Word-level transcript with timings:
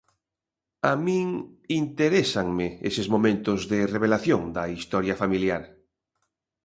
A 0.89 0.91
min 1.05 1.27
interésanme 1.81 2.67
eses 2.89 3.07
momentos 3.13 3.59
de 3.71 3.79
revelación 3.95 4.41
da 4.55 4.63
historia 4.75 5.15
familiar. 5.21 5.63